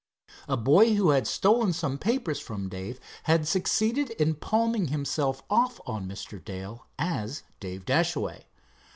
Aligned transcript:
A 0.47 0.57
boy 0.57 0.95
who 0.95 1.11
had 1.11 1.27
stolen 1.27 1.73
some 1.73 1.99
papers 1.99 2.39
from 2.39 2.69
Dave 2.69 2.99
had 3.25 3.47
succeeded 3.47 4.09
in 4.09 4.33
palming 4.33 4.87
himself 4.87 5.43
off 5.47 5.79
on 5.85 6.07
Mr. 6.07 6.43
Dale 6.43 6.87
as 6.97 7.43
Dave 7.59 7.85
Dashaway. 7.85 8.45